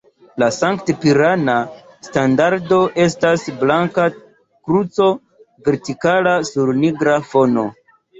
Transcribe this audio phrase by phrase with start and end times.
[0.41, 1.57] La sankt-pirana
[2.07, 4.05] standardo estas blanka
[4.71, 5.11] kruco
[5.69, 7.67] vertikala sur nigra fono.